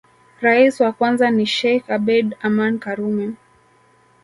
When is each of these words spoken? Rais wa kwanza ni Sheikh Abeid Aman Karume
Rais 0.41 0.79
wa 0.79 0.91
kwanza 0.91 1.31
ni 1.31 1.45
Sheikh 1.45 1.89
Abeid 1.89 2.35
Aman 2.41 2.79
Karume 2.79 3.35